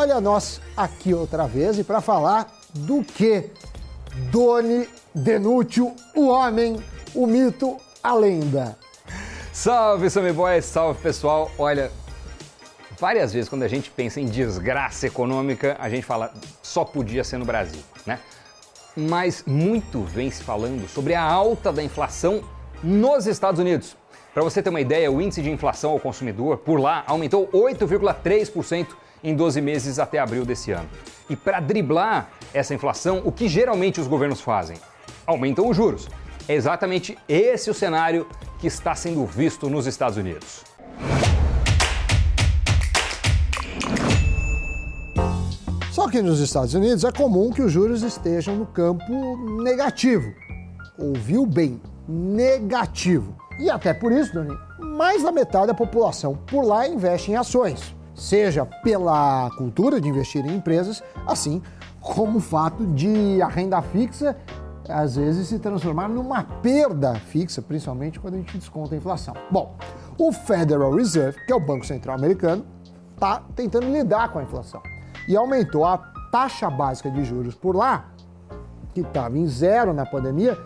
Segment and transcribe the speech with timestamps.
[0.00, 3.50] Olha nós aqui outra vez e para falar do que?
[4.30, 6.80] Doni Denútil, o homem,
[7.12, 8.78] o mito, a lenda.
[9.52, 11.50] Salve, Sammy Boy, salve pessoal.
[11.58, 11.90] Olha,
[12.96, 17.38] várias vezes quando a gente pensa em desgraça econômica, a gente fala só podia ser
[17.38, 18.20] no Brasil, né?
[18.96, 22.44] Mas muito vem se falando sobre a alta da inflação
[22.84, 23.96] nos Estados Unidos.
[24.32, 28.86] Para você ter uma ideia, o índice de inflação ao consumidor por lá aumentou 8,3%
[29.22, 30.88] em 12 meses até abril desse ano.
[31.28, 34.76] E para driblar essa inflação, o que geralmente os governos fazem?
[35.26, 36.08] Aumentam os juros.
[36.48, 38.26] É exatamente esse o cenário
[38.58, 40.64] que está sendo visto nos Estados Unidos.
[45.92, 50.32] Só que nos Estados Unidos é comum que os juros estejam no campo negativo.
[50.96, 53.36] Ouviu bem, negativo.
[53.58, 57.94] E até por isso, Doni, mais da metade da população por lá investe em ações,
[58.18, 61.62] seja pela cultura de investir em empresas, assim
[62.00, 64.36] como o fato de a renda fixa
[64.88, 69.34] às vezes se transformar numa perda fixa, principalmente quando a gente desconta a inflação.
[69.50, 69.76] Bom,
[70.16, 72.64] o Federal Reserve, que é o Banco Central Americano,
[73.14, 74.82] está tentando lidar com a inflação
[75.28, 75.98] e aumentou a
[76.32, 78.06] taxa básica de juros por lá,
[78.94, 80.56] que estava em zero na pandemia,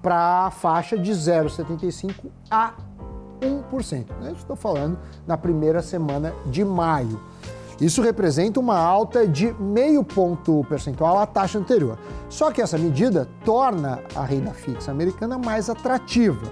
[0.00, 2.74] para a faixa de 0,75 a
[3.42, 4.06] 1%.
[4.24, 7.20] Eu estou falando na primeira semana de maio.
[7.80, 11.98] Isso representa uma alta de meio ponto percentual à taxa anterior.
[12.28, 16.46] Só que essa medida torna a renda fixa americana mais atrativa,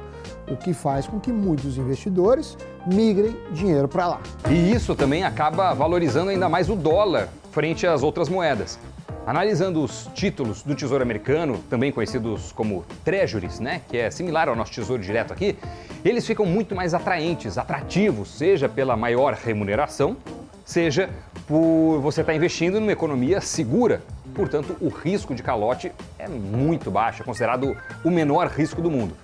[0.51, 4.21] o que faz com que muitos investidores migrem dinheiro para lá.
[4.49, 8.79] E isso também acaba valorizando ainda mais o dólar frente às outras moedas.
[9.27, 14.57] Analisando os títulos do Tesouro Americano, também conhecidos como treasuries, né, que é similar ao
[14.57, 15.57] nosso Tesouro Direto aqui,
[16.05, 20.17] eles ficam muito mais atraentes, atrativos, seja pela maior remuneração,
[20.65, 21.11] seja
[21.47, 24.03] por você estar investindo numa economia segura.
[24.35, 29.15] Portanto, o risco de calote é muito baixo, é considerado o menor risco do mundo.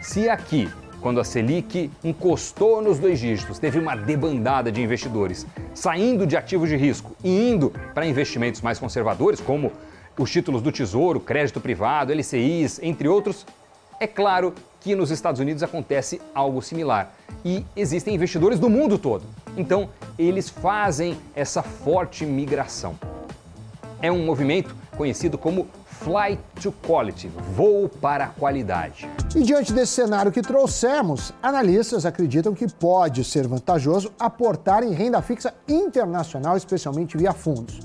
[0.00, 0.68] Se aqui
[1.00, 6.68] quando a Selic encostou nos dois dígitos, teve uma debandada de investidores saindo de ativos
[6.68, 9.72] de risco e indo para investimentos mais conservadores, como
[10.18, 13.46] os títulos do Tesouro, crédito privado, LCIs, entre outros.
[14.02, 17.12] É claro que nos Estados Unidos acontece algo similar
[17.44, 19.24] e existem investidores do mundo todo.
[19.58, 22.98] Então, eles fazem essa forte migração.
[24.00, 29.06] É um movimento conhecido como Flight to Quality, voo para a qualidade.
[29.36, 35.20] E diante desse cenário que trouxemos, analistas acreditam que pode ser vantajoso aportar em renda
[35.20, 37.80] fixa internacional, especialmente via fundos.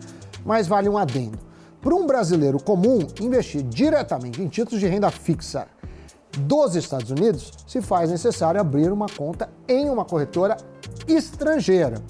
[0.46, 1.38] Mas vale um adendo.
[1.82, 5.68] Para um brasileiro comum, investir diretamente em títulos de renda fixa
[6.38, 10.58] dos Estados Unidos, se faz necessário abrir uma conta em uma corretora
[11.08, 12.02] estrangeira.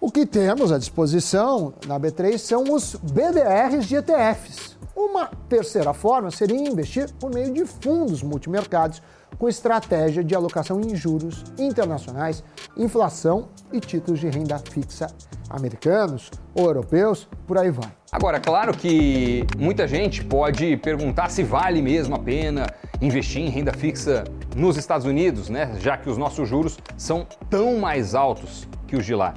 [0.00, 6.30] O que temos à disposição na B3 são os BDRs de ETFs uma terceira forma
[6.30, 9.02] seria investir por meio de fundos multimercados
[9.38, 12.42] com estratégia de alocação em juros internacionais,
[12.76, 15.06] inflação e títulos de renda fixa
[15.50, 17.90] americanos ou europeus, por aí vai.
[18.10, 22.66] Agora, claro que muita gente pode perguntar se vale mesmo a pena
[23.00, 24.24] investir em renda fixa
[24.56, 25.76] nos Estados Unidos, né?
[25.80, 29.34] Já que os nossos juros são tão mais altos que os de lá.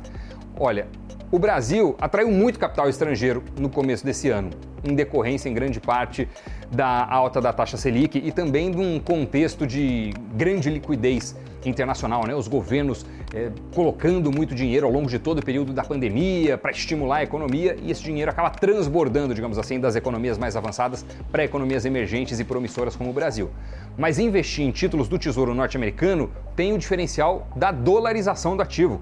[0.60, 0.88] Olha,
[1.30, 4.50] o Brasil atraiu muito capital estrangeiro no começo desse ano,
[4.84, 6.28] em decorrência, em grande parte,
[6.72, 12.34] da alta da taxa Selic e também de um contexto de grande liquidez internacional, né?
[12.34, 16.72] os governos é, colocando muito dinheiro ao longo de todo o período da pandemia para
[16.72, 21.44] estimular a economia e esse dinheiro acaba transbordando, digamos assim, das economias mais avançadas para
[21.44, 23.50] economias emergentes e promissoras como o Brasil.
[23.98, 29.02] Mas investir em títulos do Tesouro norte-americano tem o diferencial da dolarização do ativo,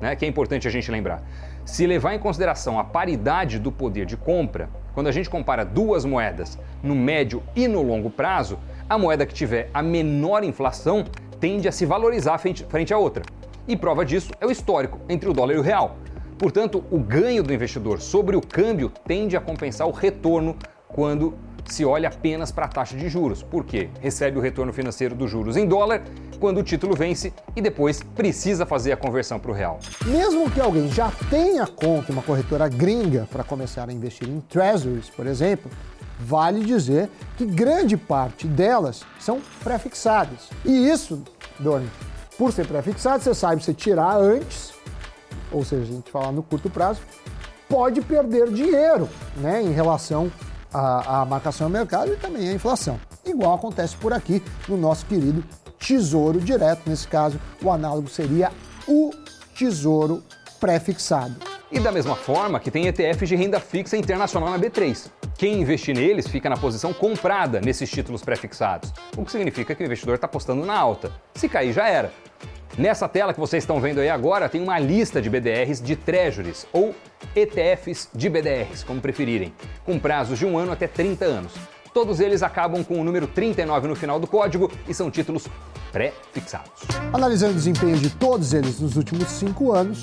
[0.00, 0.16] né?
[0.16, 1.22] que é importante a gente lembrar.
[1.66, 6.04] Se levar em consideração a paridade do poder de compra, quando a gente compara duas
[6.04, 8.56] moedas no médio e no longo prazo,
[8.88, 11.04] a moeda que tiver a menor inflação
[11.40, 13.24] tende a se valorizar frente à outra.
[13.66, 15.96] E prova disso é o histórico entre o dólar e o real.
[16.38, 20.56] Portanto, o ganho do investidor sobre o câmbio tende a compensar o retorno
[20.86, 21.34] quando
[21.66, 25.56] se olha apenas para a taxa de juros, porque recebe o retorno financeiro dos juros
[25.56, 26.02] em dólar
[26.38, 29.78] quando o título vence e depois precisa fazer a conversão para o real.
[30.06, 34.40] Mesmo que alguém já tenha conta em uma corretora gringa para começar a investir em
[34.40, 35.70] treasuries, por exemplo,
[36.18, 40.48] vale dizer que grande parte delas são pré-fixadas.
[40.64, 41.22] E isso,
[41.58, 41.88] Doni,
[42.38, 44.72] por ser pré-fixado, você sabe se tirar antes,
[45.50, 47.00] ou seja, a gente falar no curto prazo,
[47.68, 50.30] pode perder dinheiro né, em relação
[50.76, 53.00] a, a marcação ao mercado e também a inflação.
[53.24, 55.42] Igual acontece por aqui no nosso querido
[55.78, 56.82] Tesouro Direto.
[56.86, 58.52] Nesse caso, o análogo seria
[58.86, 59.10] o
[59.56, 60.22] Tesouro
[60.60, 61.34] Pré-fixado.
[61.72, 65.10] E da mesma forma que tem ETFs de renda fixa internacional na B3.
[65.36, 69.86] Quem investir neles fica na posição comprada nesses títulos pré-fixados, o que significa que o
[69.86, 71.12] investidor está apostando na alta.
[71.34, 72.12] Se cair, já era.
[72.78, 76.66] Nessa tela que vocês estão vendo aí agora, tem uma lista de BDRs de Treasuries,
[76.74, 76.94] ou
[77.34, 81.54] ETFs de BDRs, como preferirem, com prazos de um ano até 30 anos.
[81.94, 85.48] Todos eles acabam com o número 39 no final do código e são títulos
[85.90, 86.82] pré-fixados.
[87.14, 90.02] Analisando o desempenho de todos eles nos últimos cinco anos,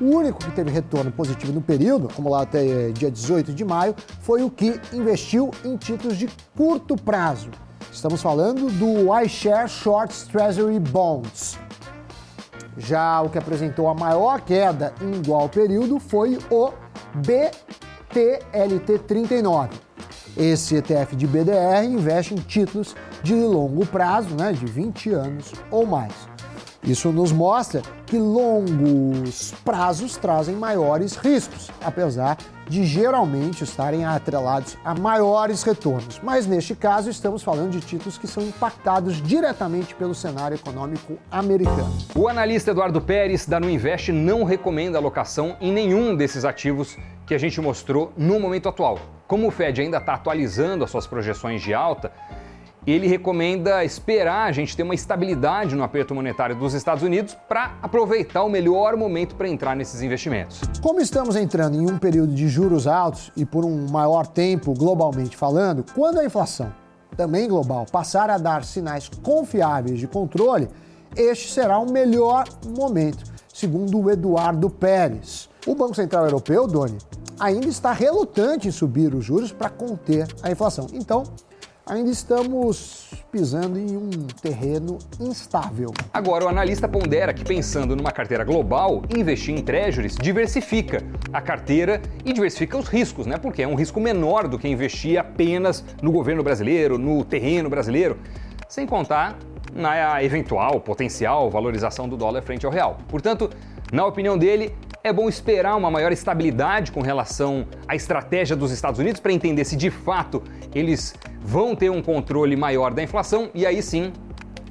[0.00, 3.64] o único que teve retorno positivo no período, como lá até eh, dia 18 de
[3.66, 7.50] maio, foi o que investiu em títulos de curto prazo.
[7.92, 11.58] Estamos falando do iShare Short Treasury Bonds.
[12.76, 16.72] Já o que apresentou a maior queda em igual período foi o
[18.12, 19.70] BTLT39.
[20.36, 22.94] Esse ETF de BDR investe em títulos
[23.24, 26.12] de longo prazo, né, de 20 anos ou mais.
[26.88, 34.94] Isso nos mostra que longos prazos trazem maiores riscos, apesar de geralmente estarem atrelados a
[34.94, 36.18] maiores retornos.
[36.22, 41.92] Mas neste caso, estamos falando de títulos que são impactados diretamente pelo cenário econômico americano.
[42.14, 46.96] O analista Eduardo Pérez da Nuinvest não recomenda alocação em nenhum desses ativos
[47.26, 48.98] que a gente mostrou no momento atual.
[49.26, 52.10] Como o Fed ainda está atualizando as suas projeções de alta,
[52.86, 57.76] ele recomenda esperar a gente ter uma estabilidade no aperto monetário dos Estados Unidos para
[57.82, 60.60] aproveitar o melhor momento para entrar nesses investimentos.
[60.80, 65.36] Como estamos entrando em um período de juros altos e por um maior tempo globalmente
[65.36, 66.72] falando, quando a inflação,
[67.16, 70.68] também global, passar a dar sinais confiáveis de controle,
[71.16, 72.44] este será o melhor
[72.78, 75.48] momento, segundo o Eduardo Pérez.
[75.66, 76.96] O Banco Central Europeu, Doni,
[77.38, 80.86] ainda está relutante em subir os juros para conter a inflação.
[80.92, 81.24] Então,
[81.88, 85.92] ainda estamos pisando em um terreno instável.
[86.12, 91.02] Agora, o analista pondera que, pensando numa carteira global, investir em treasuries diversifica
[91.32, 93.38] a carteira e diversifica os riscos, né?
[93.38, 98.18] Porque é um risco menor do que investir apenas no governo brasileiro, no terreno brasileiro,
[98.68, 99.38] sem contar
[99.72, 102.98] na eventual potencial valorização do dólar frente ao real.
[103.08, 103.50] Portanto,
[103.92, 108.98] na opinião dele, é bom esperar uma maior estabilidade com relação à estratégia dos Estados
[108.98, 110.42] Unidos para entender se de fato
[110.74, 114.12] eles vão ter um controle maior da inflação e aí sim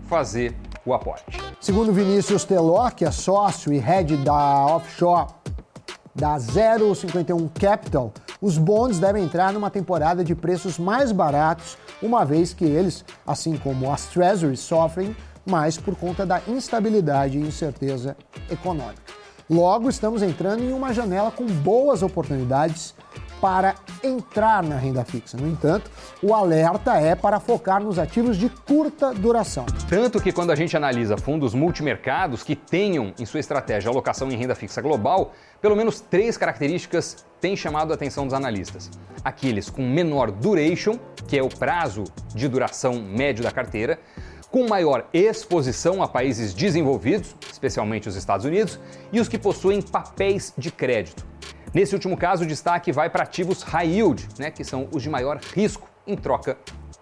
[0.07, 1.37] fazer o aporte.
[1.59, 5.27] Segundo Vinícius Teló, que é sócio e head da offshore
[6.13, 12.53] da 051 Capital, os bonds devem entrar numa temporada de preços mais baratos, uma vez
[12.53, 15.15] que eles, assim como as treasuries, sofrem
[15.45, 18.15] mais por conta da instabilidade e incerteza
[18.49, 19.06] econômica.
[19.49, 22.93] Logo, estamos entrando em uma janela com boas oportunidades
[23.39, 25.37] para entrar na renda fixa.
[25.37, 25.89] No entanto,
[26.21, 29.65] o alerta é para focar nos ativos de curta duração.
[29.87, 34.35] Tanto que quando a gente analisa fundos multimercados que tenham em sua estratégia alocação em
[34.35, 38.91] renda fixa global, pelo menos três características têm chamado a atenção dos analistas.
[39.23, 42.03] Aqueles com menor duration, que é o prazo
[42.35, 43.97] de duração médio da carteira,
[44.51, 48.79] com maior exposição a países desenvolvidos, especialmente os Estados Unidos,
[49.11, 51.25] e os que possuem papéis de crédito.
[51.73, 55.09] Nesse último caso, o destaque vai para ativos high yield, né, que são os de
[55.09, 56.57] maior risco em troca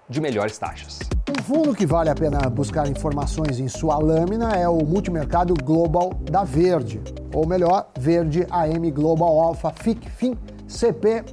[0.10, 1.00] de melhores taxas.
[1.30, 6.12] Um fundo que vale a pena buscar informações em sua lâmina é o multimercado Global
[6.30, 7.02] da Verde,
[7.34, 10.38] ou melhor, Verde AM Global Alpha FIC FIN
[10.68, 11.24] CP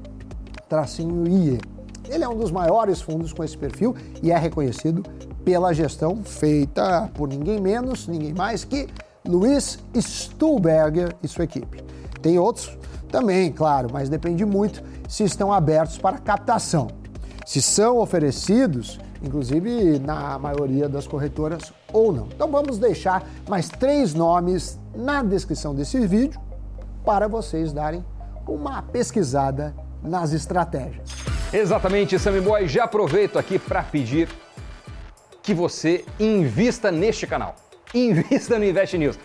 [1.29, 1.61] IE.
[2.09, 5.03] Ele é um dos maiores fundos com esse perfil e é reconhecido
[5.45, 8.89] pela gestão feita por ninguém menos, ninguém mais que
[9.27, 11.83] Luiz Stuhlberger e sua equipe.
[12.21, 12.77] Tem outros
[13.11, 16.89] também, claro, mas depende muito se estão abertos para captação.
[17.45, 22.27] Se são oferecidos, inclusive na maioria das corretoras ou não.
[22.27, 26.41] Então vamos deixar mais três nomes na descrição desse vídeo
[27.05, 28.05] para vocês darem
[28.49, 31.11] uma pesquisada nas estratégias.
[31.53, 32.67] Exatamente, Sammy Boy.
[32.67, 34.29] Já aproveito aqui para pedir
[35.43, 37.57] que você invista neste canal.
[37.95, 39.19] Invista no Invest News.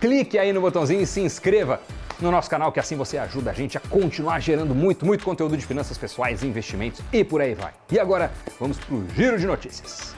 [0.00, 1.80] Clique aí no botãozinho e se inscreva
[2.20, 5.56] no nosso canal, que assim você ajuda a gente a continuar gerando muito, muito conteúdo
[5.56, 7.72] de finanças pessoais, investimentos e por aí vai.
[7.90, 10.14] E agora, vamos para o giro de notícias.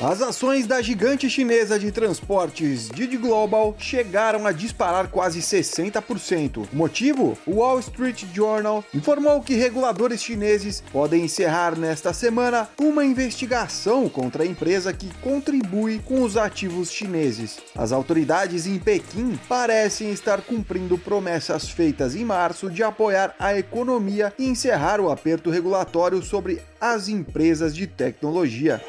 [0.00, 6.68] As ações da gigante chinesa de transportes Didi Global chegaram a disparar quase 60%.
[6.72, 7.36] O motivo?
[7.44, 14.44] O Wall Street Journal informou que reguladores chineses podem encerrar nesta semana uma investigação contra
[14.44, 17.58] a empresa que contribui com os ativos chineses.
[17.76, 24.32] As autoridades em Pequim parecem estar cumprindo promessas feitas em março de apoiar a economia
[24.38, 28.80] e encerrar o aperto regulatório sobre as empresas de tecnologia.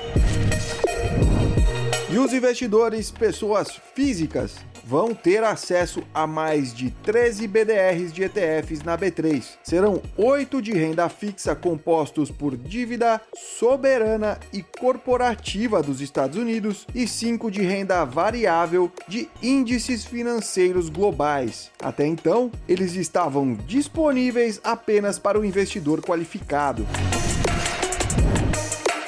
[2.11, 8.81] E os investidores, pessoas físicas, vão ter acesso a mais de 13 BDRs de ETFs
[8.81, 9.43] na B3.
[9.63, 17.07] Serão oito de renda fixa compostos por dívida soberana e corporativa dos Estados Unidos e
[17.07, 21.69] cinco de renda variável de índices financeiros globais.
[21.79, 26.87] Até então, eles estavam disponíveis apenas para o investidor qualificado.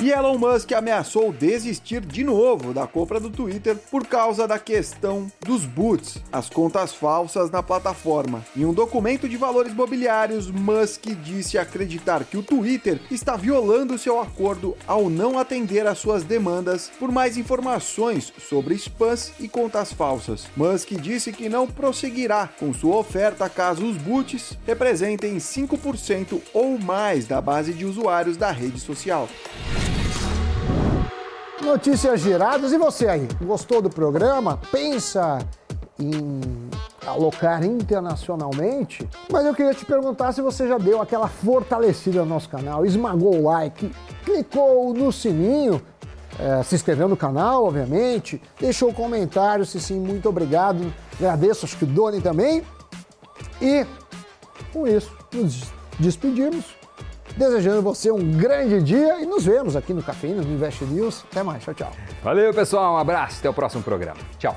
[0.01, 5.31] E Elon Musk ameaçou desistir de novo da compra do Twitter por causa da questão
[5.45, 8.43] dos boots, as contas falsas na plataforma.
[8.57, 14.19] Em um documento de valores mobiliários, Musk disse acreditar que o Twitter está violando seu
[14.19, 20.47] acordo ao não atender às suas demandas por mais informações sobre spams e contas falsas.
[20.57, 27.27] Musk disse que não prosseguirá com sua oferta caso os boots representem 5% ou mais
[27.27, 29.29] da base de usuários da rede social.
[31.63, 32.71] Notícias giradas.
[32.71, 33.27] E você aí?
[33.41, 34.59] Gostou do programa?
[34.71, 35.39] Pensa
[35.99, 36.41] em
[37.05, 39.07] alocar internacionalmente?
[39.31, 43.35] Mas eu queria te perguntar se você já deu aquela fortalecida no nosso canal, esmagou
[43.35, 43.91] o like,
[44.25, 45.81] clicou no sininho,
[46.39, 50.91] é, se inscreveu no canal, obviamente, deixou um comentário, se sim, muito obrigado.
[51.19, 52.63] Agradeço, acho que o Doni também.
[53.61, 53.85] E
[54.73, 56.80] com isso, nos despedimos
[57.35, 61.23] desejando você um grande dia e nos vemos aqui no Cafeína, no Invest News.
[61.31, 61.91] Até mais, tchau, tchau.
[62.23, 64.19] Valeu, pessoal, um abraço, até o próximo programa.
[64.37, 64.55] Tchau.